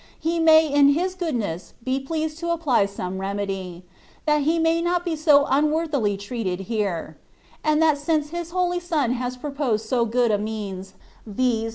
[0.19, 3.85] He may in His Goodness be pleased to apply some remedy,
[4.25, 7.19] that He may not be so unworthily treated here;
[7.63, 10.95] and that since His Holy Son has proposed so good a means,
[11.27, 11.69] viz.